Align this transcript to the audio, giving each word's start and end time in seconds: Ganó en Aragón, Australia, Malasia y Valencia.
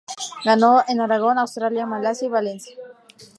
Ganó 0.43 0.83
en 0.87 0.99
Aragón, 0.99 1.37
Australia, 1.37 1.85
Malasia 1.85 2.25
y 2.25 2.31
Valencia. 2.31 2.75